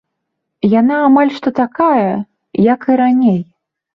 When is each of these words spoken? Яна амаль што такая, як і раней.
Яна 0.79 0.95
амаль 1.09 1.31
што 1.35 1.49
такая, 1.61 2.11
як 2.73 2.87
і 2.95 2.95
раней. 3.03 3.37